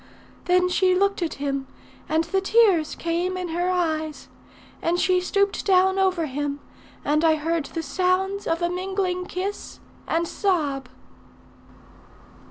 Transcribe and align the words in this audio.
Then 0.45 0.67
she 0.67 0.95
looked 0.95 1.21
at 1.21 1.35
him, 1.35 1.67
and 2.09 2.23
the 2.23 2.41
tears 2.41 2.95
came 2.95 3.37
in 3.37 3.49
her 3.49 3.69
eyes; 3.69 4.29
and 4.81 4.99
she 4.99 5.21
stooped 5.21 5.63
down 5.63 5.99
over 5.99 6.25
him, 6.25 6.59
and 7.05 7.23
I 7.23 7.35
heard 7.35 7.65
the 7.65 7.83
sounds 7.83 8.47
of 8.47 8.63
a 8.63 8.69
mingling 8.71 9.27
kiss 9.27 9.79
and 10.07 10.27
sob." 10.27 10.89